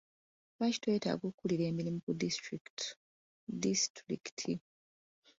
[0.55, 2.11] Lwaki twetaaga akulira emirimu ku
[3.63, 4.53] disitulikiti?